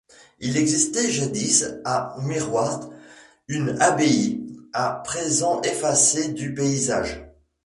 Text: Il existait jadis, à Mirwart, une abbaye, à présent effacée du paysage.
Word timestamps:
Il 0.39 0.57
existait 0.57 1.11
jadis, 1.11 1.63
à 1.85 2.15
Mirwart, 2.23 2.89
une 3.47 3.79
abbaye, 3.79 4.41
à 4.73 4.93
présent 5.05 5.61
effacée 5.61 6.29
du 6.29 6.55
paysage. 6.55 7.23